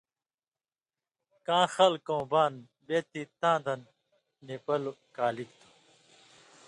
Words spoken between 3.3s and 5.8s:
تاں دن، نِپلوۡ کالِگ تھہ؛